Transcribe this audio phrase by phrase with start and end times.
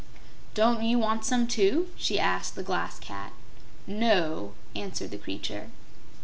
[0.55, 3.33] "Don't you want some, too?" she asked the Glass Cat.
[3.85, 5.67] "No," answered the creature.